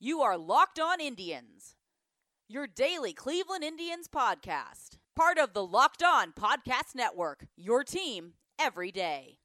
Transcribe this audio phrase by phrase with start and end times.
[0.00, 1.74] You are Locked On Indians,
[2.48, 4.90] your daily Cleveland Indians podcast.
[5.16, 9.38] Part of the Locked On Podcast Network, your team every day.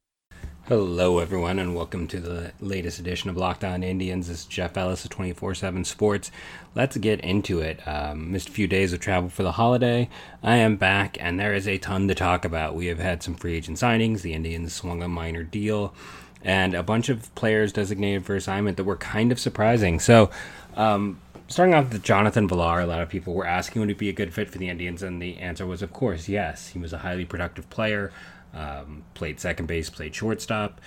[0.67, 4.27] Hello, everyone, and welcome to the latest edition of Locked On Indians.
[4.27, 6.29] This is Jeff Ellis of 24 7 Sports.
[6.75, 7.85] Let's get into it.
[7.87, 10.07] Um, missed a few days of travel for the holiday.
[10.43, 12.75] I am back, and there is a ton to talk about.
[12.75, 14.21] We have had some free agent signings.
[14.21, 15.95] The Indians swung a minor deal,
[16.43, 19.99] and a bunch of players designated for assignment that were kind of surprising.
[19.99, 20.29] So,
[20.75, 24.09] um, starting off with Jonathan Villar, a lot of people were asking would he be
[24.09, 26.69] a good fit for the Indians, and the answer was, of course, yes.
[26.69, 28.11] He was a highly productive player
[28.53, 30.79] um, played second base, played shortstop.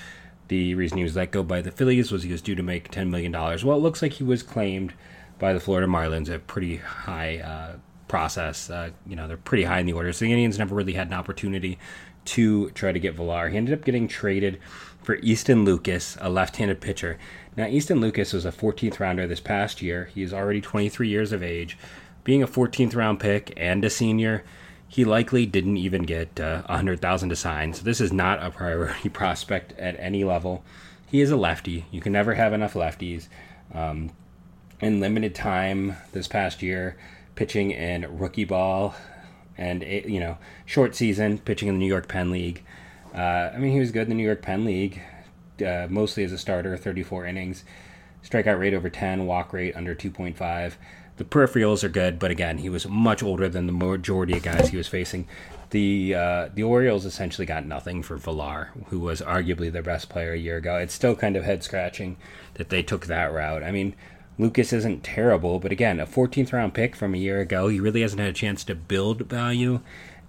[0.49, 2.91] The reason he was let go by the Phillies was he was due to make
[2.91, 3.33] $10 million.
[3.33, 4.95] Well, it looks like he was claimed
[5.39, 7.77] by the Florida Marlins, at pretty high uh,
[8.09, 8.71] process.
[8.71, 10.13] Uh, you know, they're pretty high in the order.
[10.13, 11.79] So the Indians never really had an opportunity
[12.27, 13.49] to try to get Villar.
[13.49, 14.61] He ended up getting traded
[15.03, 17.19] for Easton Lucas, a left handed pitcher.
[17.57, 20.11] Now, Easton Lucas was a 14th rounder this past year.
[20.13, 21.79] He is already 23 years of age.
[22.25, 24.45] Being a 14th round pick and a senior,
[24.89, 27.73] he likely didn't even get uh, 100,000 to sign.
[27.73, 30.65] So this is not a priority prospect at any level.
[31.07, 31.87] He is a lefty.
[31.93, 33.29] You can never have enough lefties.
[33.73, 34.11] Um,
[34.81, 36.97] in limited time this past year,
[37.37, 38.95] pitching in rookie ball
[39.57, 42.65] and you know short season pitching in the New York Penn League.
[43.15, 45.01] Uh, I mean, he was good in the New York Penn League,
[45.65, 47.65] uh, mostly as a starter, 34 innings,
[48.23, 50.75] strikeout rate over 10, walk rate under 2.5.
[51.17, 54.69] The peripherals are good, but again, he was much older than the majority of guys
[54.69, 55.27] he was facing.
[55.71, 60.33] The uh, the Orioles essentially got nothing for Villar, who was arguably their best player
[60.33, 60.77] a year ago.
[60.77, 62.19] It's still kind of head scratching
[62.55, 63.65] that they took that route.
[63.65, 63.95] I mean,
[64.39, 68.03] Lucas isn't terrible, but again, a 14th round pick from a year ago, he really
[68.03, 69.81] hasn't had a chance to build value,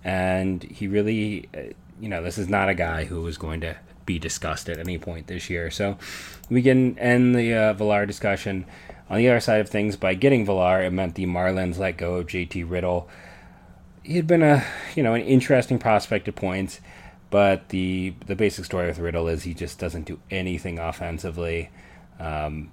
[0.04, 3.76] and he really, uh, you know, this is not a guy who was going to
[4.06, 5.70] be discussed at any point this year.
[5.70, 5.98] So
[6.50, 8.66] we can end the uh, Villar discussion
[9.10, 12.16] on the other side of things, by getting Villar, it meant the Marlins let go
[12.16, 13.08] of JT Riddle.
[14.04, 16.82] He had been a you know an interesting prospect at points,
[17.30, 21.70] but the the basic story with Riddle is he just doesn't do anything offensively.
[22.20, 22.72] Um,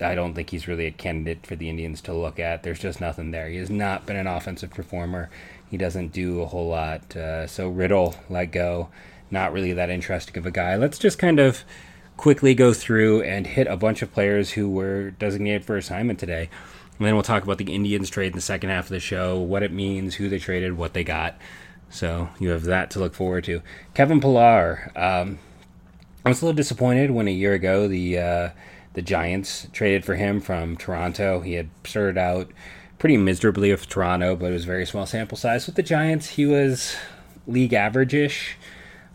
[0.00, 2.62] I don't think he's really a candidate for the Indians to look at.
[2.62, 3.48] There's just nothing there.
[3.48, 5.30] He has not been an offensive performer.
[5.70, 7.16] He doesn't do a whole lot.
[7.16, 8.88] Uh, so Riddle let go.
[9.30, 10.76] Not really that interesting of a guy.
[10.76, 11.64] Let's just kind of
[12.16, 16.48] quickly go through and hit a bunch of players who were designated for assignment today.
[16.98, 19.38] And then we'll talk about the Indians trade in the second half of the show,
[19.38, 21.36] what it means, who they traded, what they got.
[21.90, 23.62] So you have that to look forward to.
[23.94, 24.92] Kevin Pillar.
[24.96, 25.38] Um,
[26.24, 28.50] I was a little disappointed when a year ago the uh,
[28.96, 31.40] the Giants traded for him from Toronto.
[31.40, 32.50] He had started out
[32.98, 35.66] pretty miserably with Toronto, but it was very small sample size.
[35.66, 36.96] With the Giants, he was
[37.46, 38.56] league average-ish,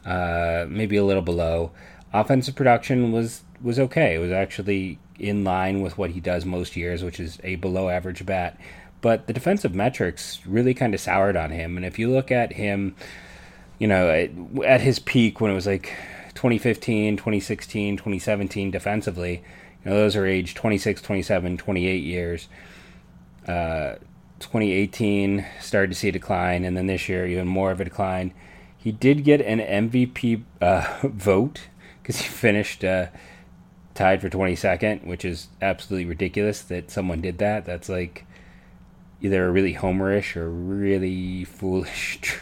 [0.06, 1.72] uh, maybe a little below
[2.14, 4.16] offensive production was was okay.
[4.16, 7.90] It was actually in line with what he does most years, which is a below
[7.90, 8.59] average bat.
[9.02, 11.78] But the defensive metrics really kind of soured on him.
[11.78, 12.96] And if you look at him,
[13.80, 14.09] you know,
[14.66, 15.94] at his peak when it was like
[16.36, 19.44] 2015, 2016, 2017 defensively,
[19.84, 22.47] those are age 26, 27, 28 years.
[23.47, 23.96] Uh,
[24.40, 28.34] 2018 started to see a decline, and then this year even more of a decline.
[28.78, 31.68] He did get an MVP uh, vote
[32.02, 33.08] because he finished uh,
[33.94, 37.66] tied for 22nd, which is absolutely ridiculous that someone did that.
[37.66, 38.25] That's like
[39.22, 42.40] either really homerish or really foolish.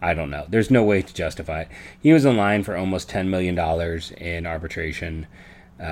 [0.00, 0.46] I don't know.
[0.48, 1.68] There's no way to justify it.
[1.98, 3.58] He was in line for almost $10 million
[4.18, 5.26] in arbitration.
[5.80, 5.82] Uh,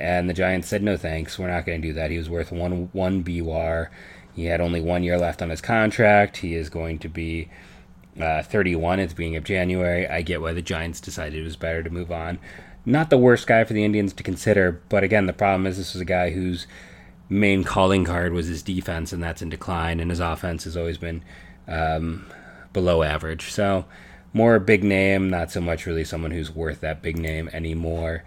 [0.00, 1.38] and the Giants said, no thanks.
[1.38, 2.10] We're not going to do that.
[2.10, 3.88] He was worth one, one BWAR.
[4.34, 6.38] He had only one year left on his contract.
[6.38, 7.48] He is going to be
[8.20, 10.06] uh, 31 at the beginning of January.
[10.06, 12.38] I get why the Giants decided it was better to move on
[12.86, 14.80] not the worst guy for the Indians to consider.
[14.88, 16.66] But again, the problem is this was a guy whose
[17.28, 20.96] main calling card was his defense, and that's in decline, and his offense has always
[20.96, 21.22] been
[21.66, 22.24] um,
[22.72, 23.50] below average.
[23.50, 23.84] So
[24.32, 28.22] more big name, not so much really someone who's worth that big name anymore.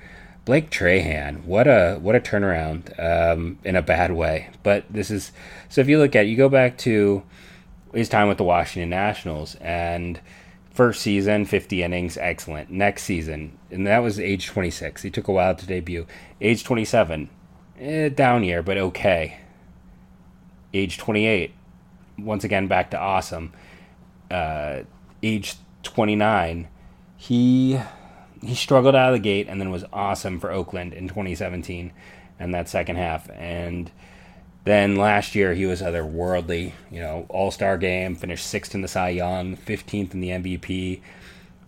[0.45, 4.49] Blake Treinen, what a what a turnaround um, in a bad way.
[4.63, 5.31] But this is
[5.67, 7.23] so if you look at you go back to
[7.93, 10.19] his time with the Washington Nationals and
[10.79, 12.69] First season, 50 innings, excellent.
[12.69, 15.01] Next season, and that was age 26.
[15.01, 16.07] He took a while to debut.
[16.39, 17.29] Age 27,
[17.81, 19.39] eh, down year, but okay.
[20.73, 21.53] Age 28,
[22.17, 23.51] once again back to awesome.
[24.31, 24.83] Uh,
[25.21, 26.69] age 29,
[27.17, 27.81] he
[28.41, 31.91] he struggled out of the gate and then was awesome for Oakland in 2017
[32.39, 33.29] and that second half.
[33.31, 33.91] And
[34.63, 36.73] then last year he was otherworldly.
[36.91, 41.01] You know, All Star game, finished sixth in the Cy Young, fifteenth in the MVP.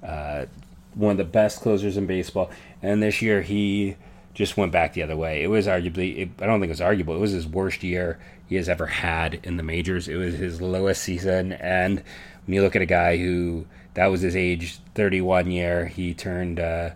[0.04, 0.46] Uh,
[0.94, 2.50] one of the best closers in baseball.
[2.82, 3.96] And this year he
[4.34, 5.44] just went back the other way.
[5.44, 7.16] It was arguably, it, I don't think it was arguable.
[7.16, 10.08] It was his worst year he has ever had in the majors.
[10.08, 11.54] It was his lowest season.
[11.54, 12.04] And
[12.46, 16.60] when you look at a guy who, that was his age 31 year, he turned
[16.60, 16.92] uh,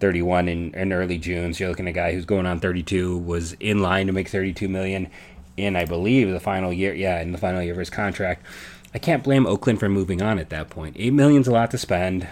[0.00, 1.54] 31 in, in early June.
[1.54, 4.28] So you're looking at a guy who's going on 32, was in line to make
[4.28, 5.08] 32 million
[5.56, 6.94] in, I believe, the final year.
[6.94, 8.44] Yeah, in the final year of his contract.
[8.92, 10.96] I can't blame Oakland for moving on at that point.
[10.98, 12.26] Eight million's a lot to spend,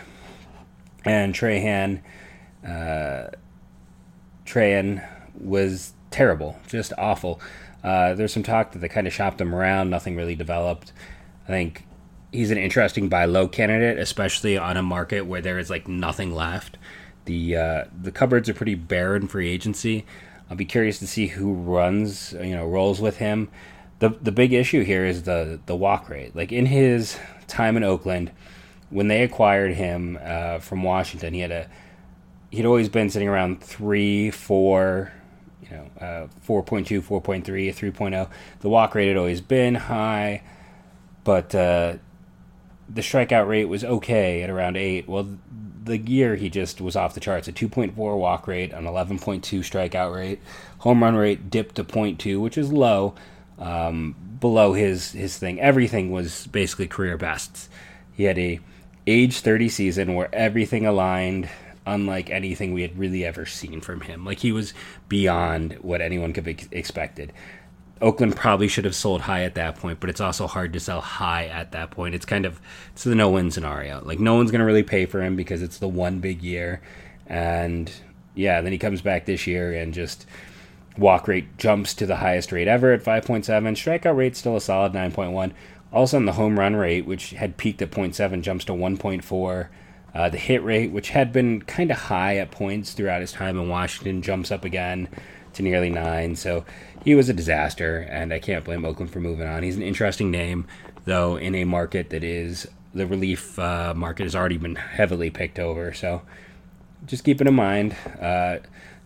[1.04, 2.00] and Treinen,
[2.66, 3.28] uh,
[4.44, 7.40] Treinen was terrible, just awful.
[7.84, 9.88] Uh, there's some talk that they kind of shopped him around.
[9.88, 10.92] Nothing really developed.
[11.44, 11.84] I think
[12.32, 16.34] he's an interesting buy low candidate, especially on a market where there is like nothing
[16.34, 16.78] left.
[17.24, 20.06] The uh, the cupboards are pretty bare in free agency.
[20.50, 23.50] I'll be curious to see who runs, you know, rolls with him
[23.98, 26.34] the the big issue here is the the walk rate.
[26.34, 28.30] Like in his time in Oakland,
[28.90, 31.68] when they acquired him uh, from Washington, he had a
[32.50, 35.12] he'd always been sitting around three, four,
[35.62, 38.30] you know, uh, 4.2, 4.3, 3.0.
[38.60, 40.42] The walk rate had always been high,
[41.24, 41.96] but uh,
[42.88, 45.08] the strikeout rate was okay at around eight.
[45.08, 45.38] Well,
[45.84, 47.48] the year he just was off the charts.
[47.48, 50.40] A 2.4 walk rate, an 11.2 strikeout rate,
[50.78, 53.14] home run rate dipped to 0.2, which is low
[53.58, 55.60] um, below his his thing.
[55.60, 57.68] Everything was basically career bests.
[58.12, 58.60] He had a
[59.06, 61.48] age 30 season where everything aligned
[61.86, 64.24] unlike anything we had really ever seen from him.
[64.24, 64.74] Like he was
[65.08, 67.32] beyond what anyone could be expected.
[68.00, 71.00] Oakland probably should have sold high at that point, but it's also hard to sell
[71.00, 72.14] high at that point.
[72.14, 72.60] It's kind of
[72.92, 74.02] it's the no win scenario.
[74.04, 76.80] Like no one's going to really pay for him because it's the one big year
[77.26, 77.90] and
[78.34, 80.26] yeah, then he comes back this year and just
[80.98, 83.44] Walk rate jumps to the highest rate ever at 5.7.
[83.46, 85.52] Strikeout rate still a solid 9.1.
[85.92, 88.72] All of a sudden, the home run rate, which had peaked at 0.7, jumps to
[88.72, 89.68] 1.4.
[90.12, 93.56] Uh, the hit rate, which had been kind of high at points throughout his time
[93.56, 95.08] in Washington, jumps up again
[95.54, 96.36] to nearly nine.
[96.36, 96.64] So
[97.04, 99.62] he was a disaster, and I can't blame Oakland for moving on.
[99.62, 100.66] He's an interesting name,
[101.04, 105.58] though, in a market that is the relief uh, market has already been heavily picked
[105.58, 105.92] over.
[105.92, 106.22] So
[107.06, 107.96] just keep it in mind.
[108.20, 108.58] Uh,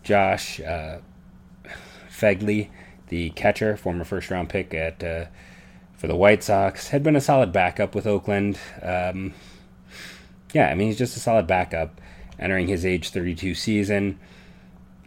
[0.03, 0.99] Josh uh,
[2.09, 2.69] Phegley,
[3.07, 5.25] the catcher, former first round pick at uh,
[5.95, 8.57] for the White Sox, had been a solid backup with Oakland.
[8.81, 9.33] Um,
[10.53, 11.99] yeah, I mean he's just a solid backup
[12.39, 14.19] entering his age 32 season.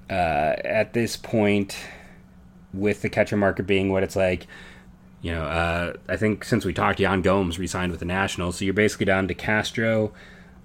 [0.09, 1.77] Uh, at this point,
[2.73, 4.47] with the catcher market being what it's like,
[5.23, 8.65] you know, uh, I think since we talked, Yan Gomes resigned with the Nationals, so
[8.65, 10.13] you're basically down to Castro,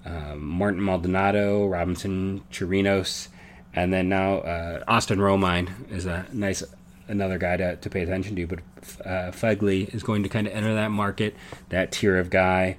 [0.04, 3.28] um, Martin Maldonado, Robinson Chirinos,
[3.74, 6.62] and then now uh, Austin Romine is a nice
[7.08, 8.46] another guy to, to pay attention to.
[8.46, 8.60] But
[9.04, 11.34] uh, Phegley is going to kind of enter that market,
[11.70, 12.76] that tier of guy.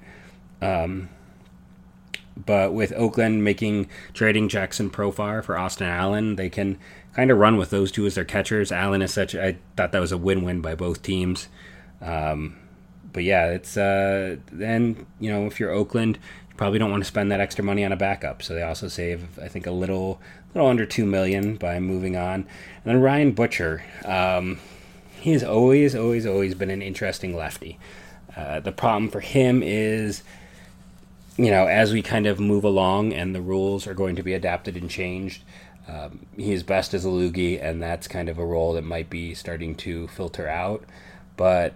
[0.62, 1.08] Um,
[2.36, 6.78] but with Oakland making trading Jurickson Profar for Austin Allen, they can
[7.14, 8.72] kind of run with those two as their catchers.
[8.72, 9.34] Allen is such.
[9.34, 11.48] I thought that was a win-win by both teams.
[12.00, 12.56] Um,
[13.12, 17.08] but yeah, it's uh, then you know if you're Oakland, you probably don't want to
[17.08, 18.42] spend that extra money on a backup.
[18.42, 20.20] So they also save, I think, a little
[20.54, 22.34] little under two million by moving on.
[22.34, 22.46] And
[22.84, 24.58] then Ryan Buchter, um,
[25.20, 27.78] he has always, always, always been an interesting lefty.
[28.36, 30.22] Uh, the problem for him is,
[31.36, 34.34] you know, as we kind of move along and the rules are going to be
[34.34, 35.42] adapted and changed,
[35.88, 39.10] um, he is best as a loogie, and that's kind of a role that might
[39.10, 40.84] be starting to filter out.
[41.36, 41.74] But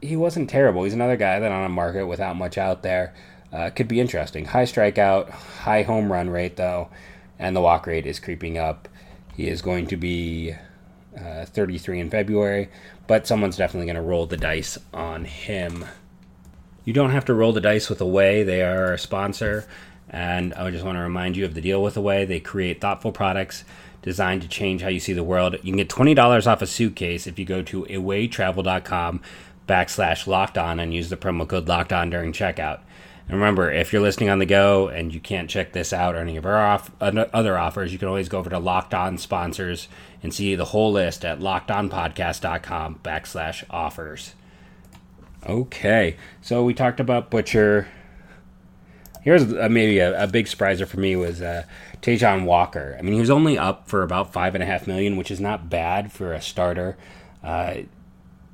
[0.00, 0.84] he wasn't terrible.
[0.84, 3.14] He's another guy that on a market without much out there
[3.52, 4.46] uh, could be interesting.
[4.46, 6.90] High strikeout, high home run rate though,
[7.38, 8.88] and the walk rate is creeping up.
[9.36, 10.54] He is going to be
[11.18, 12.68] uh, 33 in February,
[13.06, 15.84] but someone's definitely going to roll the dice on him.
[16.84, 19.66] You don't have to roll the dice with Away, they are a sponsor,
[20.10, 22.24] and I just want to remind you of the deal with Away.
[22.24, 23.64] They create thoughtful products
[24.02, 25.54] designed to change how you see the world.
[25.54, 29.22] You can get $20 off a suitcase if you go to awaytravel.com
[29.66, 32.80] backslash locked on and use the promo code locked on during checkout.
[33.26, 36.18] And remember, if you're listening on the go and you can't check this out or
[36.18, 39.88] any of our off, other offers, you can always go over to Locked On Sponsors
[40.22, 44.34] and see the whole list at lockedonpodcast.com backslash offers.
[45.46, 47.86] Okay, so we talked about Buchter.
[49.20, 51.64] Here's a, maybe a, a, big surpriser for me was uh,
[52.00, 52.96] Taijuan Walker.
[52.98, 55.40] I mean, he was only up for about five and a half million, which is
[55.40, 56.96] not bad for a starter.
[57.42, 57.74] Uh,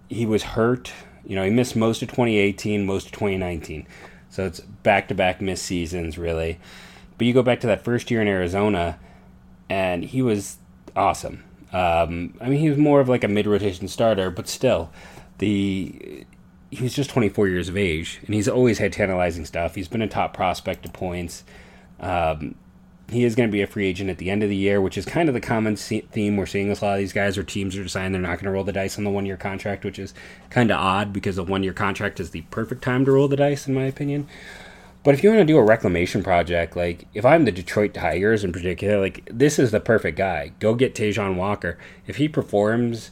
[0.09, 0.93] he was hurt.
[1.25, 3.87] You know, he missed most of 2018, most of 2019.
[4.29, 6.59] So it's back to back missed seasons, really.
[7.19, 8.99] But you go back to that first year in Arizona,
[9.69, 10.59] and he was
[10.97, 11.45] awesome.
[11.73, 14.91] Um, I mean, he was more of like a mid rotation starter, but still,
[15.39, 16.27] the
[16.71, 19.75] he was just 24 years of age, and he's always had tantalizing stuff.
[19.75, 21.45] He's been a top prospect at points.
[21.99, 22.55] Um,
[23.11, 24.97] he is going to be a free agent at the end of the year, which
[24.97, 27.43] is kind of the common theme we're seeing with a lot of these guys, or
[27.43, 29.85] teams are deciding they're not going to roll the dice on the one year contract,
[29.85, 30.15] which is
[30.49, 33.37] kind of odd because a one year contract is the perfect time to roll the
[33.37, 34.29] dice, in my opinion.
[35.03, 38.45] But if you want to do a reclamation project, like if I'm the Detroit Tigers
[38.45, 40.53] in particular, like this is the perfect guy.
[40.61, 41.79] Go get Taijuan Walker.
[42.07, 43.11] If he performs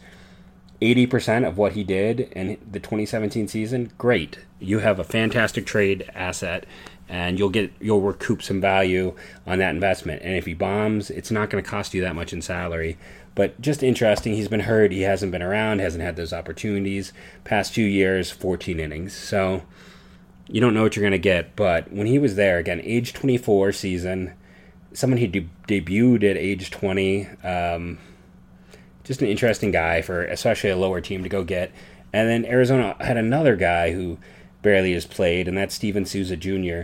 [0.81, 4.39] 80% of what he did in the 2017 season, great.
[4.61, 6.67] You have a fantastic trade asset
[7.09, 9.15] and you'll get you'll recoup some value
[9.47, 10.23] on that investment.
[10.23, 12.99] And if he bombs, it's not going to cost you that much in salary.
[13.35, 17.13] But just interesting, he's been hurt, he hasn't been around, hasn't had those opportunities.
[17.45, 19.13] Past 2 years, 14 innings.
[19.13, 19.63] So
[20.49, 23.13] you don't know what you're going to get, but when he was there again, age
[23.13, 24.33] 24 season,
[24.93, 27.99] someone he de- debuted at age 20, um,
[29.09, 31.73] just an interesting guy for especially a lower team to go get.
[32.12, 34.19] And then Arizona had another guy who
[34.61, 36.83] barely has played, and that's Steven Souza Jr.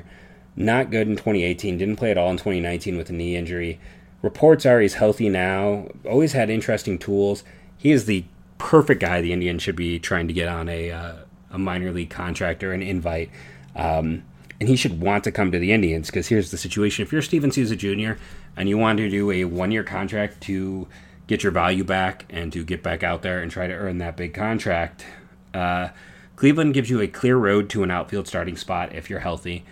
[0.57, 3.79] Not good in 2018, didn't play at all in 2019 with a knee injury.
[4.23, 7.45] Reports are he's healthy now, always had interesting tools.
[7.77, 8.25] He is the
[8.57, 11.17] perfect guy the Indians should be trying to get on a, uh,
[11.51, 13.31] a minor league contract or an invite.
[13.77, 14.23] Um,
[14.61, 17.03] and he should want to come to the Indians because here's the situation.
[17.03, 18.13] If you're Steven Souza Jr.
[18.57, 20.89] and you want to do a one year contract to
[21.27, 24.17] get your value back and to get back out there and try to earn that
[24.17, 25.05] big contract.
[25.53, 25.89] Uh,
[26.37, 29.65] Cleveland gives you a clear road to an outfield starting spot if you're healthy.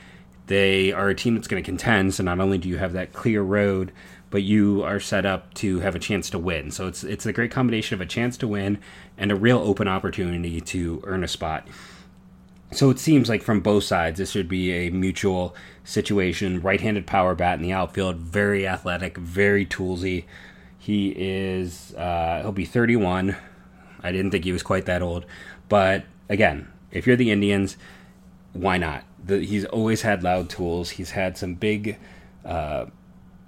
[0.47, 3.13] They are a team that's going to contend, so not only do you have that
[3.13, 3.93] clear road,
[4.31, 6.71] but you are set up to have a chance to win.
[6.71, 8.79] So it's it's a great combination of a chance to win
[9.19, 11.69] and a real open opportunity to earn a spot.
[12.71, 15.55] So it seems like from both sides, this should be a mutual
[15.85, 16.63] situation.
[16.63, 20.25] Right-handed power bat in the outfield, very athletic, very toolsy.
[20.83, 23.37] He is uh, he'll be 31.
[24.03, 25.27] I didn't think he was quite that old,
[25.69, 27.77] but again, if you're the Indians,
[28.53, 29.05] why not?
[29.25, 30.91] The, he's always had loud tools.
[30.91, 31.99] He's had some big,
[32.45, 32.87] uh,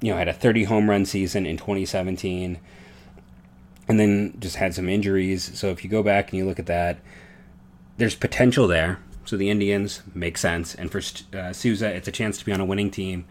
[0.01, 2.61] you know, had a 30 home run season in 2017,
[3.89, 5.59] and then just had some injuries.
[5.59, 7.01] So if you go back and you look at that,
[7.97, 9.01] there's potential there.
[9.25, 11.03] So the Indians make sense, and for
[11.37, 13.25] uh, Souza, it's a chance to be on a winning team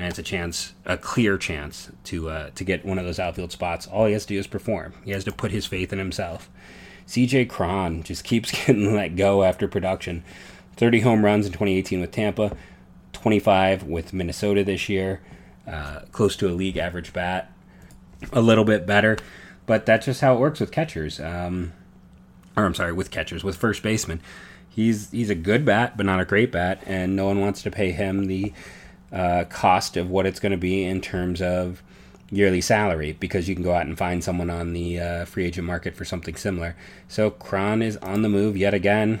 [0.00, 3.52] and it's a chance, a clear chance to uh, to get one of those outfield
[3.52, 3.86] spots.
[3.86, 4.94] All he has to do is perform.
[5.04, 6.48] He has to put his faith in himself.
[7.06, 10.24] CJ Cron just keeps getting let go after production.
[10.76, 12.56] 30 home runs in 2018 with Tampa,
[13.12, 15.20] 25 with Minnesota this year,
[15.66, 17.52] uh, close to a league average bat,
[18.32, 19.18] a little bit better,
[19.66, 21.20] but that's just how it works with catchers.
[21.20, 21.74] Um,
[22.56, 24.22] or I'm sorry, with catchers, with first baseman.
[24.70, 27.70] He's he's a good bat, but not a great bat, and no one wants to
[27.70, 28.54] pay him the
[29.12, 31.82] uh, cost of what it's going to be in terms of
[32.30, 35.66] yearly salary because you can go out and find someone on the uh, free agent
[35.66, 36.76] market for something similar.
[37.08, 39.20] So Cron is on the move yet again.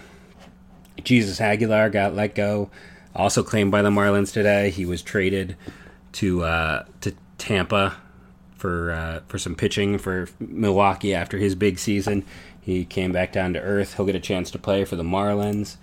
[1.02, 2.70] Jesus Aguilar got let go,
[3.14, 4.70] also claimed by the Marlins today.
[4.70, 5.56] He was traded
[6.12, 7.96] to uh, to Tampa
[8.56, 12.24] for uh, for some pitching for Milwaukee after his big season.
[12.60, 13.94] He came back down to earth.
[13.96, 15.76] He'll get a chance to play for the Marlins.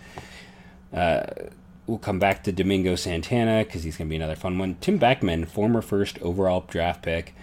[1.88, 4.76] We'll come back to Domingo Santana because he's going to be another fun one.
[4.82, 7.34] Tim Beckham, former first overall draft pick,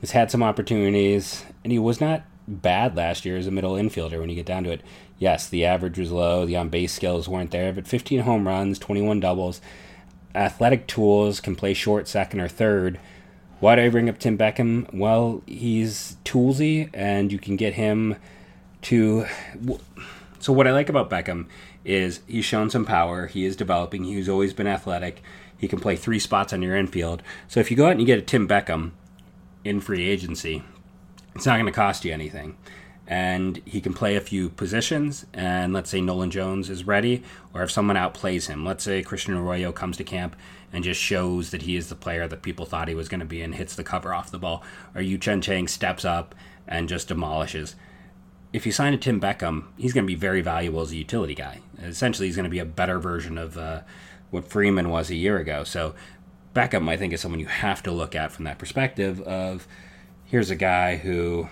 [0.00, 4.20] has had some opportunities, and he was not bad last year as a middle infielder
[4.20, 4.82] when you get down to it.
[5.18, 8.78] Yes, the average was low, the on base skills weren't there, but 15 home runs,
[8.78, 9.62] 21 doubles,
[10.34, 13.00] athletic tools, can play short, second, or third.
[13.60, 14.92] Why do I bring up Tim Beckham?
[14.92, 18.16] Well, he's toolsy, and you can get him
[18.82, 19.26] to.
[20.40, 21.46] So, what I like about Beckham
[21.84, 23.26] is he's shown some power.
[23.26, 24.04] He is developing.
[24.04, 25.22] He's always been athletic.
[25.58, 27.22] He can play three spots on your infield.
[27.48, 28.92] So if you go out and you get a Tim Beckham
[29.64, 30.62] in free agency,
[31.34, 32.56] it's not going to cost you anything.
[33.06, 35.26] And he can play a few positions.
[35.34, 39.34] And let's say Nolan Jones is ready, or if someone outplays him, let's say Christian
[39.34, 40.36] Arroyo comes to camp
[40.72, 43.26] and just shows that he is the player that people thought he was going to
[43.26, 44.62] be and hits the cover off the ball,
[44.94, 46.34] or Yu Cheng Chang steps up
[46.68, 47.74] and just demolishes
[48.52, 51.34] if you sign a Tim Beckham, he's going to be very valuable as a utility
[51.34, 51.60] guy.
[51.82, 53.82] Essentially, he's going to be a better version of uh,
[54.30, 55.64] what Freeman was a year ago.
[55.64, 55.94] So,
[56.54, 59.68] Beckham, I think, is someone you have to look at from that perspective of
[60.24, 61.48] here's a guy who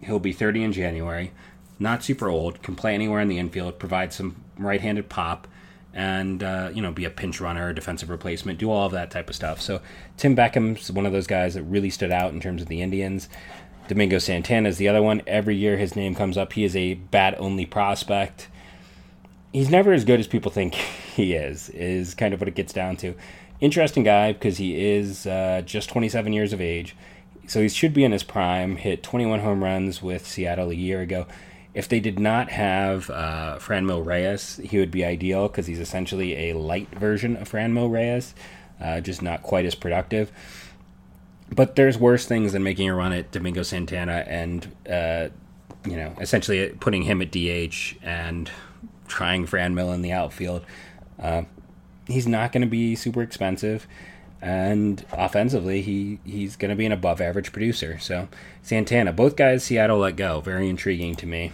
[0.00, 1.32] he'll be 30 in January,
[1.78, 5.46] not super old, can play anywhere in the infield, provide some right-handed pop,
[5.94, 9.28] and uh, you know be a pinch runner, defensive replacement, do all of that type
[9.28, 9.60] of stuff.
[9.60, 9.80] So
[10.16, 13.28] Tim Beckham's one of those guys that really stood out in terms of the Indians.
[13.88, 15.22] Domingo Santana is the other one.
[15.26, 16.52] Every year his name comes up.
[16.52, 18.48] He is a bat only prospect.
[19.50, 20.74] He's never as good as people think
[21.14, 23.14] he is, is kind of what it gets down to.
[23.60, 26.94] Interesting guy because he is uh, just 27 years of age.
[27.46, 28.76] So he should be in his prime.
[28.76, 31.26] Hit 21 home runs with Seattle a year ago.
[31.72, 36.50] If they did not have uh, Franmil Reyes, he would be ideal because he's essentially
[36.50, 38.34] a light version of Franmil Reyes,
[38.80, 40.30] uh, just not quite as productive.
[41.50, 45.28] But there's worse things than making a run at Domingo Santana and uh,
[45.84, 48.50] you know essentially putting him at DH and
[49.06, 50.64] trying Franmil in the outfield.
[51.20, 51.42] Uh,
[52.06, 53.86] he's not going to be super expensive,
[54.40, 57.98] and offensively, he he's going to be an above average producer.
[57.98, 58.28] So
[58.62, 61.52] Santana, both guys Seattle let go, very intriguing to me.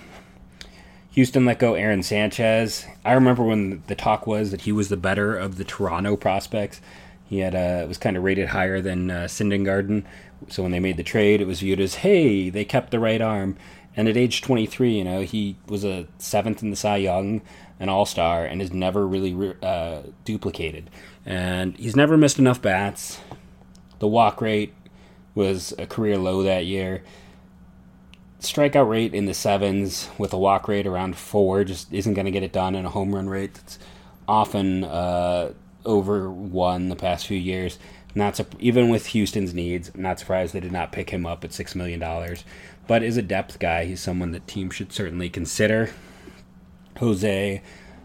[1.12, 2.86] Houston let go Aaron Sanchez.
[3.04, 6.80] I remember when the talk was that he was the better of the Toronto prospects.
[7.24, 10.04] He had uh, was kind of rated higher than uh, Syndergaard.
[10.48, 13.20] So when they made the trade, it was viewed as, hey, they kept the right
[13.20, 13.56] arm.
[13.96, 17.40] And at age 23, you know, he was a seventh in the Cy Young,
[17.78, 20.90] an All Star, and has never really uh, duplicated.
[21.24, 23.20] And he's never missed enough bats.
[24.00, 24.74] The walk rate
[25.34, 27.02] was a career low that year.
[28.40, 32.30] Strikeout rate in the sevens with a walk rate around four just isn't going to
[32.30, 33.78] get it done, and a home run rate that's
[34.28, 35.52] often uh,
[35.84, 37.78] over one the past few years.
[38.14, 41.74] Not even with Houston's needs, not surprised they did not pick him up at six
[41.74, 42.44] million dollars.
[42.86, 45.90] But as a depth guy, he's someone that teams should certainly consider.
[46.98, 47.62] Jose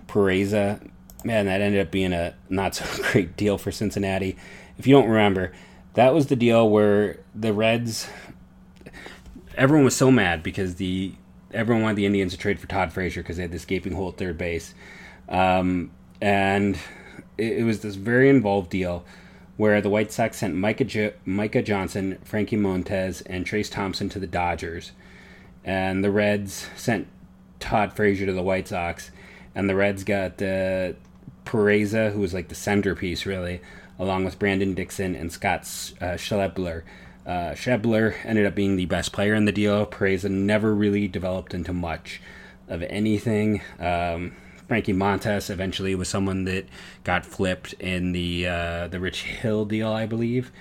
[0.07, 0.89] Peraza,
[1.23, 4.35] man, that ended up being a not so great deal for Cincinnati.
[4.77, 5.51] If you don't remember,
[5.93, 8.09] that was the deal where the Reds,
[9.55, 11.13] everyone was so mad because the
[11.51, 14.09] everyone wanted the Indians to trade for Todd Frazier because they had this gaping hole
[14.09, 14.73] at third base,
[15.27, 16.77] um, and
[17.39, 19.05] it, it, was this very involved deal
[19.57, 24.27] where the White Sox sent Micah, Micah Johnson, Frankie Montas, and Trayce Thompson to the
[24.27, 24.91] Dodgers,
[25.65, 27.07] and the Reds sent
[27.59, 29.11] Todd Frazier to the White Sox,
[29.53, 30.93] and the Reds got uh,
[31.45, 33.61] Peraza, who was like the centerpiece really,
[33.97, 35.61] along with Brandon Dixon and Scott
[35.99, 36.83] uh, Schebler.
[37.25, 39.85] Uh, Schebler ended up being the best player in the deal.
[39.85, 42.21] Peraza never really developed into much
[42.67, 43.61] of anything.
[43.79, 44.35] Um,
[44.69, 46.67] Frankie Montas eventually was someone that
[47.03, 50.51] got flipped in the uh, the Rich Hill deal, I believe,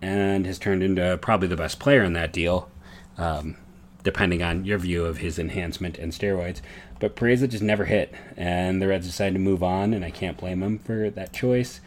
[0.00, 2.70] and has turned into probably the best player in that deal,
[3.18, 3.56] um,
[4.04, 6.60] depending on your view of his enhancement and steroids.
[7.00, 10.36] But Peraza just never hit, and the Reds decided to move on, and I can't
[10.36, 11.80] blame them for that choice.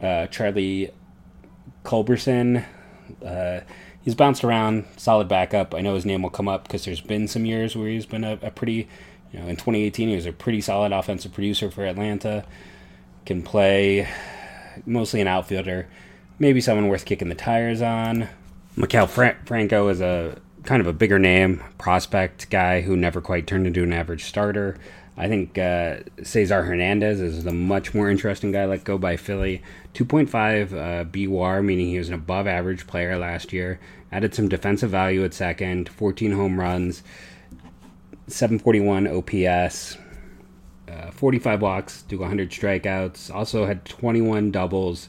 [0.00, 0.92] Uh, Charlie
[1.84, 2.64] Culberson,
[3.26, 3.60] uh,
[4.00, 5.74] he's bounced around, solid backup.
[5.74, 8.22] I know his name will come up because there's been some years where he's been
[8.22, 8.86] a, a pretty
[9.32, 12.44] you know, in 2018, he was a pretty solid offensive producer for Atlanta.
[13.26, 14.08] Can play
[14.86, 15.86] mostly an outfielder,
[16.38, 18.28] maybe someone worth kicking the tires on.
[18.76, 23.46] Maikel Fra- Franco is a kind of a bigger name prospect guy who never quite
[23.46, 24.76] turned into an average starter.
[25.16, 29.62] I think uh, Cesar Hernandez is the much more interesting guy let go by Philly.
[29.94, 30.30] 2.5
[30.72, 33.80] uh, BWAR, meaning he was an above average player last year.
[34.12, 37.02] Added some defensive value at second, 14 home runs.
[38.28, 39.98] 741 OPS,
[40.88, 43.34] uh, 45 walks to 100 strikeouts.
[43.34, 45.08] Also had 21 doubles.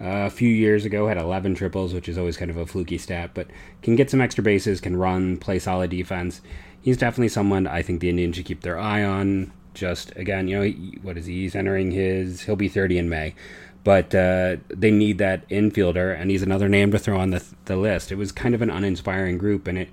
[0.00, 2.96] Uh, a few years ago, had 11 triples, which is always kind of a fluky
[2.98, 3.48] stat, but
[3.82, 6.40] can get some extra bases, can run, play solid defense.
[6.80, 9.52] He's definitely someone I think the Indians should keep their eye on.
[9.74, 10.70] Just again, you know,
[11.02, 11.42] what is he?
[11.42, 12.42] He's entering his.
[12.42, 13.34] He'll be 30 in May,
[13.82, 17.76] but uh, they need that infielder, and he's another name to throw on the the
[17.76, 18.12] list.
[18.12, 19.88] It was kind of an uninspiring group, and it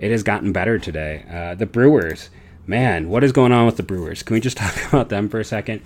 [0.00, 1.24] it has gotten better today.
[1.30, 2.30] Uh, the Brewers,
[2.66, 4.22] man, what is going on with the Brewers?
[4.22, 5.82] Can we just talk about them for a second?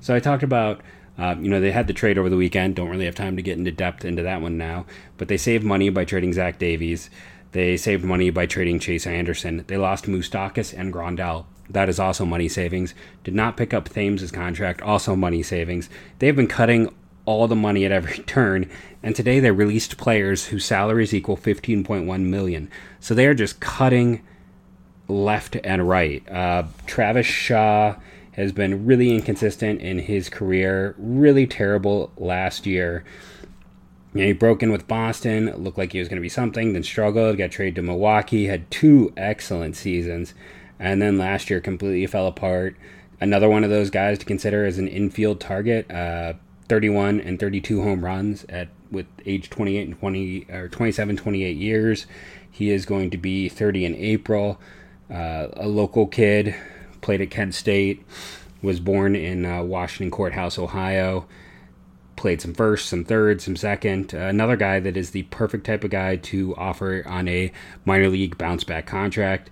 [0.00, 0.82] So I talked about,
[1.18, 2.76] uh, you know, they had the trade over the weekend.
[2.76, 4.84] Don't really have time to get into depth into that one now,
[5.16, 7.08] but they saved money by trading Zach Davies.
[7.52, 9.64] They saved money by trading Chase Anderson.
[9.66, 11.46] They lost Moustakas and Grandal.
[11.70, 12.94] That is also money savings.
[13.22, 15.88] Did not pick up Thames' contract, also money savings.
[16.18, 16.94] They've been cutting
[17.26, 18.70] all the money at every turn,
[19.02, 22.70] and today they released players whose salaries equal 15.1 million.
[23.00, 24.22] So they are just cutting
[25.08, 26.26] left and right.
[26.30, 27.96] Uh, Travis Shaw
[28.32, 33.04] has been really inconsistent in his career, really terrible last year.
[34.12, 36.72] You know, he broke in with Boston, looked like he was going to be something,
[36.72, 40.34] then struggled, got traded to Milwaukee, had two excellent seasons,
[40.78, 42.76] and then last year completely fell apart.
[43.20, 45.90] Another one of those guys to consider as an infield target.
[45.90, 46.34] Uh,
[46.68, 52.06] 31 and 32 home runs at with age 28 and 20 or 27 28 years.
[52.50, 54.60] He is going to be 30 in april.
[55.10, 56.54] Uh, a local kid
[57.00, 58.04] played at kent state
[58.62, 61.26] was born in uh, washington courthouse ohio.
[62.16, 64.14] Played some first some third some second.
[64.14, 67.52] Uh, another guy that is the perfect type of guy to offer on a
[67.84, 69.50] minor league bounce back contract.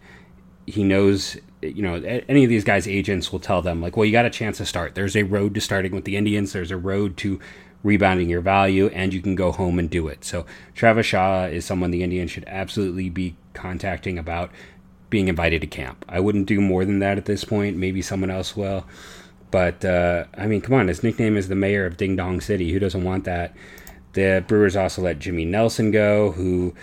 [0.66, 1.94] He knows you know
[2.28, 4.66] any of these guys agents will tell them like well you got a chance to
[4.66, 4.94] start.
[4.94, 6.52] There's a road to starting with the indians.
[6.52, 7.40] There's a road to
[7.82, 10.24] rebounding your value and you can go home and do it.
[10.24, 14.50] So travis shaw is someone the indians should absolutely be contacting about
[15.10, 16.04] being invited to camp.
[16.08, 17.76] I wouldn't do more than that at this point.
[17.76, 18.84] Maybe someone else will.
[19.50, 22.72] But uh, i mean come on his nickname is the mayor of ding dong city.
[22.72, 23.54] Who doesn't want that?
[24.14, 26.74] The Brewers also let Jimmy Nelson go, who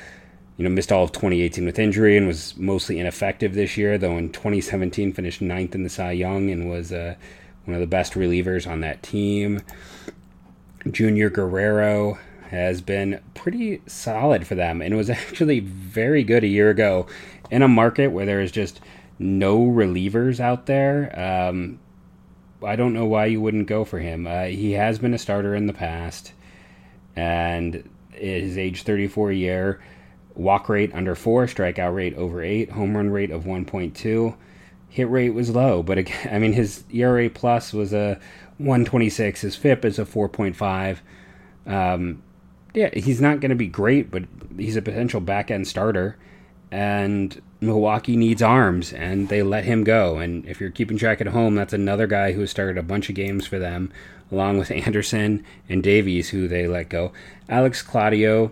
[0.60, 3.98] you know missed all of 2018 with injury and was mostly ineffective this year.
[3.98, 7.15] Though in 2017 finished ninth in the Cy Young and was uh,
[7.63, 9.62] one of the best relievers on that team.
[10.91, 12.19] Junior Guerrero
[12.50, 17.08] has been pretty solid for them and was actually very good a year ago
[17.50, 18.82] in a market where there is just
[19.17, 21.17] no relievers out there.
[21.17, 21.80] Um,
[22.62, 24.28] I don't know why you wouldn't go for him.
[24.28, 26.34] Uh, he has been a starter in the past,
[27.15, 29.80] and his age 34 year,
[30.39, 34.36] walk rate under four, strikeout rate over eight, home run rate of 1.2.
[34.88, 38.19] Hit rate was low, but again, I mean his ERA plus was a
[38.58, 39.41] 126.
[39.41, 40.99] His FIP is a 4.5.
[41.67, 42.23] Um,
[42.73, 44.23] yeah, he's not going to be great, but
[44.58, 46.17] he's a potential back end starter.
[46.71, 50.17] And Milwaukee needs arms, and they let him go.
[50.17, 53.15] And if you're keeping track at home, that's another guy who started a bunch of
[53.15, 53.91] games for them,
[54.32, 57.12] along with Anderson and Davies, who they let go.
[57.49, 58.52] Alex Claudio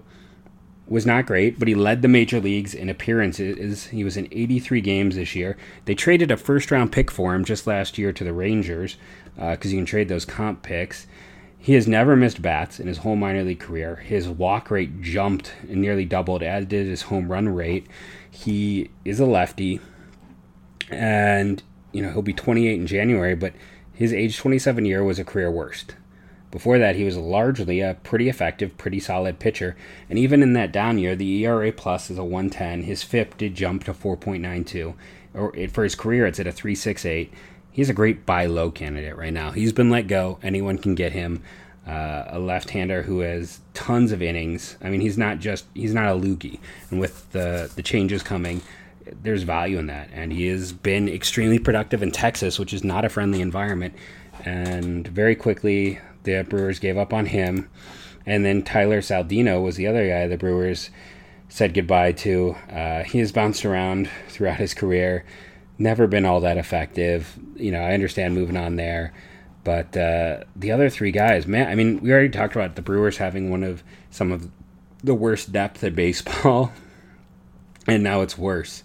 [0.87, 3.87] was not great, but he led the major leagues in appearances.
[3.87, 5.57] He was in 83 games this year.
[5.85, 8.97] They traded a first round pick for him just last year to the Rangers
[9.35, 11.07] because uh, you can trade those comp picks.
[11.59, 13.97] He has never missed bats in his whole minor league career.
[13.97, 17.87] His walk rate jumped and nearly doubled, as did his home run rate.
[18.29, 19.81] He is a lefty,
[20.89, 23.53] and you know he'll be 28 in January, but
[23.93, 25.95] his age 27 year was a career worst.
[26.57, 29.75] Before that, he was largely a pretty effective, pretty solid pitcher,
[30.09, 32.81] and even in that down year, the ERA plus is a 110.
[32.81, 34.95] His FIP did jump to 4.92,
[35.35, 37.31] or for his career, it's at a 368
[37.77, 39.51] he's a great buy low candidate right now.
[39.51, 40.39] He's been let go.
[40.41, 41.43] Anyone can get him.
[41.85, 44.77] Uh, a left-hander who has tons of innings.
[44.81, 46.59] I mean, he's not just he's not a loogie.
[46.89, 48.63] And with the the changes coming,
[49.21, 50.09] there's value in that.
[50.11, 53.93] And he has been extremely productive in Texas, which is not a friendly environment.
[54.43, 57.69] And very quickly, the Brewers gave up on him.
[58.25, 60.89] And then Tyler Saladino was the other guy the Brewers
[61.49, 62.55] said goodbye to.
[62.69, 65.25] Uh, he has bounced around throughout his career
[65.79, 67.37] never been all that effective.
[67.55, 69.13] You know, I understand moving on there.
[69.63, 73.17] But uh, the other three guys, man, I mean, we already talked about the Brewers
[73.17, 74.49] having one of some of
[75.03, 76.71] the worst depth in baseball,
[77.87, 78.83] and now it's worse.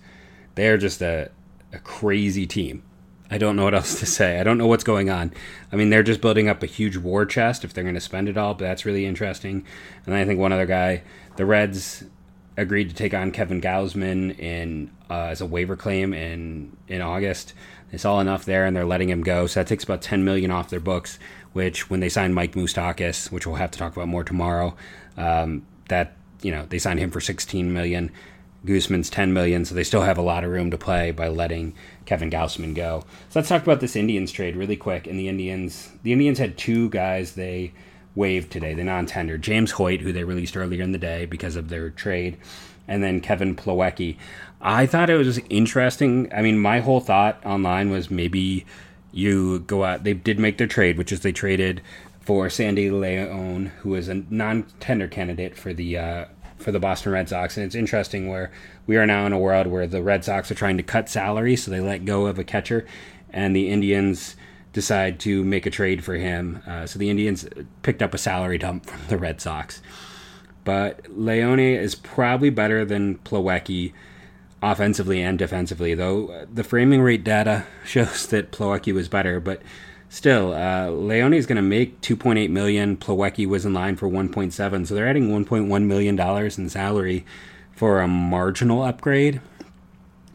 [0.57, 1.31] They're just a,
[1.73, 2.83] a crazy team.
[3.33, 4.39] I don't know what else to say.
[4.39, 5.33] I don't know what's going on.
[5.73, 8.29] I mean, they're just building up a huge war chest if they're going to spend
[8.29, 9.65] it all, but that's really interesting.
[10.05, 11.03] And I think one other guy,
[11.37, 12.05] the Reds
[12.59, 17.55] agreed to take on Kevin Gausman in uh, as a waiver claim in in August.
[17.91, 19.47] They saw enough there, and they're letting him go.
[19.47, 21.19] So that takes about ten million off their books.
[21.55, 24.77] Which, when they signed Mike Moustakas, which we'll have to talk about more tomorrow,
[25.17, 28.11] um, that you know they signed him for sixteen million.
[28.65, 31.75] Gausman's 10 million, so they still have a lot of room to play by letting
[32.05, 33.05] Kevin Gausman go.
[33.29, 35.07] So let's talk about this Indians trade really quick.
[35.07, 37.73] And the Indians, the Indians had two guys they
[38.15, 39.39] waived today, the non-tender.
[39.39, 42.37] James Hoyt, who they released earlier in the day because of their trade,
[42.87, 44.17] and then Kevin Plawecki.
[44.61, 46.33] I thought it was interesting.
[46.33, 48.65] I mean, my whole thought online was maybe
[49.11, 50.05] you go out.
[50.05, 51.83] They did make their trade, which is they traded
[52.21, 56.25] for Sandy Leon, who is a non-tender candidate for the uh,
[56.63, 57.57] for the Boston Red Sox.
[57.57, 58.51] And it's interesting where
[58.87, 61.57] we are now in a world where the Red Sox are trying to cut salary,
[61.57, 62.87] so they let go of a catcher,
[63.31, 64.37] and the Indians
[64.73, 66.63] decide to make a trade for him.
[66.67, 67.47] Uh, so the Indians
[67.83, 69.83] picked up a salary dump from the Red Sox.
[70.65, 73.93] But Leon is probably better than Plawecki
[74.63, 79.41] offensively and defensively, though the framing rate data shows that Plawecki was better.
[79.41, 79.61] But
[80.13, 82.97] still, uh, Leon is going to make 2.8 million.
[82.97, 87.25] Plawecki was in line for 1.7, so they're adding 1.1 million dollars in salary
[87.75, 89.41] for a marginal upgrade.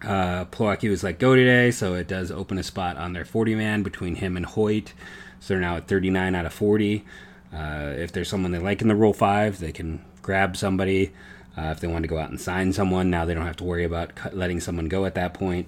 [0.03, 3.55] Uh, Plawecki was let go today, so it does open a spot on their 40
[3.55, 4.93] man between him and Hoyt.
[5.39, 7.05] So they're now at 39 out of 40.
[7.53, 11.13] Uh, if there's someone they like in the Rule 5, they can grab somebody.
[11.57, 13.63] Uh, if they want to go out and sign someone, now they don't have to
[13.63, 15.67] worry about letting someone go at that point.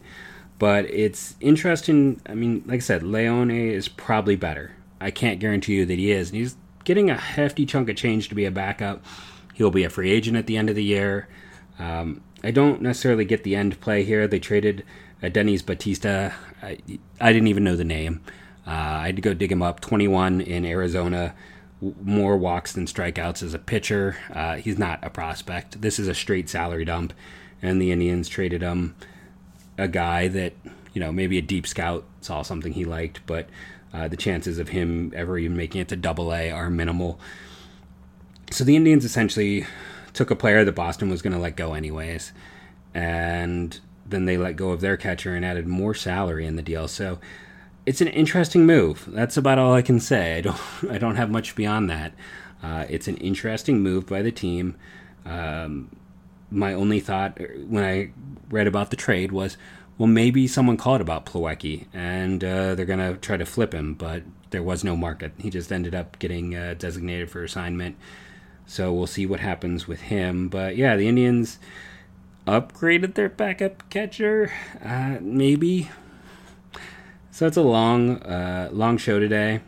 [0.60, 2.22] But it's interesting.
[2.28, 4.74] I mean, like I said, Leon is probably better.
[5.02, 6.30] I can't guarantee you that he is.
[6.30, 9.04] And he's getting a hefty chunk of change to be a backup.
[9.54, 11.30] He'll be a free agent at the end of the year.
[11.80, 14.28] Um, I don't necessarily get the end play here.
[14.28, 14.84] They traded
[15.24, 16.34] uh, Dennis Bautista.
[16.62, 16.78] I,
[17.22, 18.22] I, didn't even know the name.
[18.68, 19.80] Uh, I had to go dig him up.
[19.80, 21.36] 21 in Arizona,
[21.82, 24.18] more walks than strikeouts as a pitcher.
[24.34, 25.82] Uh, he's not a prospect.
[25.82, 27.14] This is a straight salary dump,
[27.62, 28.96] and the Indians traded him
[29.80, 30.54] a guy that
[30.94, 33.50] you know maybe a deep scout saw something he liked, but
[33.94, 37.20] uh, the chances of him ever even making it to Double A are minimal.
[38.52, 39.66] So the Indians essentially
[40.14, 42.34] took a player that Boston was going to let go anyways,
[42.94, 46.88] and then they let go of their catcher and added more salary in the deal.
[46.88, 47.20] So
[47.86, 49.06] it's an interesting move.
[49.08, 50.38] That's about all I can say.
[50.38, 52.14] I don't I don't have much beyond that.
[52.62, 54.76] Uh, it's an interesting move by the team.
[55.26, 55.90] Um,
[56.52, 58.12] my only thought er, when I
[58.50, 59.58] read about the trade was,
[59.98, 63.94] well, maybe someone called about Plawecki and uh, they're going to try to flip him,
[63.94, 65.34] but there was no market.
[65.38, 67.98] He just ended up getting uh, designated for assignment.
[68.66, 70.48] So we'll see what happens with him.
[70.48, 71.60] But yeah, the Indians
[72.48, 74.52] upgraded their backup catcher,
[74.84, 75.90] uh, maybe.
[77.32, 79.62] So it's a long, uh, long show today.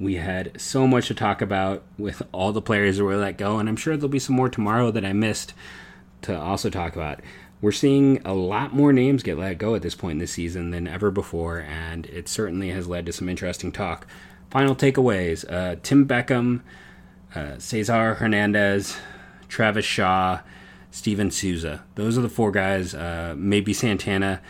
[0.00, 3.58] We had so much to talk about with all the players that were let go,
[3.58, 5.52] and I'm sure there'll be some more tomorrow that I missed
[6.22, 7.20] to also talk about.
[7.60, 10.70] We're seeing a lot more names get let go at this point in the season
[10.70, 14.06] than ever before, and it certainly has led to some interesting talk.
[14.50, 16.62] Final takeaways uh, Tim Beckham,
[17.34, 18.96] uh, Cesar Hernandez,
[19.48, 20.40] Travis Shaw,
[20.90, 21.84] Steven Souza.
[21.94, 22.94] Those are the four guys.
[22.94, 24.40] Uh, maybe Santana,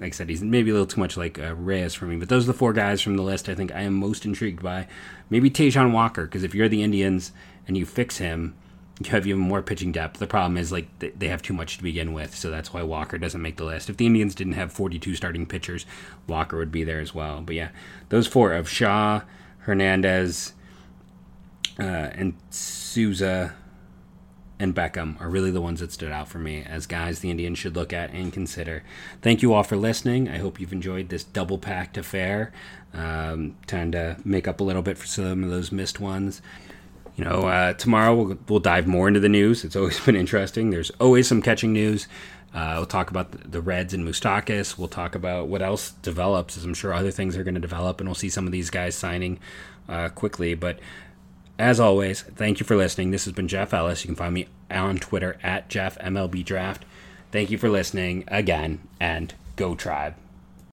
[0.00, 2.16] like I said, he's maybe a little too much like uh, Reyes for me.
[2.16, 4.62] But those are the four guys from the list I think I am most intrigued
[4.62, 4.86] by.
[5.30, 7.32] Maybe Taijuan Walker, because if you're the Indians
[7.66, 8.54] and you fix him,
[9.02, 10.18] you have even more pitching depth.
[10.18, 13.18] The problem is like they have too much to begin with, so that's why Walker
[13.18, 13.90] doesn't make the list.
[13.90, 15.84] If the Indians didn't have 42 starting pitchers,
[16.26, 17.40] Walker would be there as well.
[17.40, 17.68] But yeah,
[18.08, 19.22] those four of Shaw,
[19.60, 20.54] Hernandez,
[21.78, 23.54] uh, and Souza
[24.58, 27.58] and Beckham are really the ones that stood out for me as guys the Indians
[27.58, 28.82] should look at and consider.
[29.22, 30.28] Thank you all for listening.
[30.28, 32.52] I hope you've enjoyed this double packed affair.
[32.94, 36.40] Um, trying to make up a little bit for some of those missed ones
[37.16, 39.64] you know, uh, tomorrow we'll, we'll dive more into the news.
[39.64, 40.70] It's always been interesting.
[40.70, 42.06] There's always some catching news.
[42.54, 44.78] Uh, we'll talk about the Reds and Moustakas.
[44.78, 48.00] We'll talk about what else develops, as I'm sure other things are going to develop,
[48.00, 49.38] and we'll see some of these guys signing
[49.88, 50.54] uh, quickly.
[50.54, 50.78] But
[51.58, 53.10] as always, thank you for listening.
[53.10, 54.04] This has been Jeff Ellis.
[54.04, 56.84] You can find me on Twitter at Jeff MLB Draft.
[57.32, 60.14] Thank you for listening again, and go Tribe.